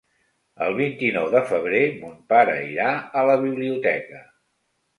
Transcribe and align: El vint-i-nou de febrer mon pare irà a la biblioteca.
El 0.67 0.77
vint-i-nou 0.79 1.27
de 1.35 1.41
febrer 1.51 1.83
mon 1.99 2.17
pare 2.35 2.57
irà 2.73 2.89
a 2.97 3.25
la 3.31 3.39
biblioteca. 3.47 4.27